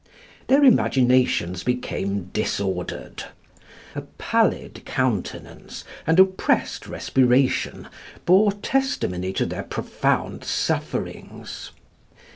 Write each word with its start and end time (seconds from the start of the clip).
Their 0.47 0.63
imaginations 0.63 1.63
became 1.63 2.31
disordered 2.33 3.25
a 3.93 4.01
pallid 4.01 4.83
countenance 4.83 5.83
and 6.07 6.19
oppressed 6.19 6.87
respiration 6.87 7.87
bore 8.25 8.51
testimony 8.51 9.31
to 9.33 9.45
their 9.45 9.61
profound 9.61 10.43
sufferings. 10.43 11.69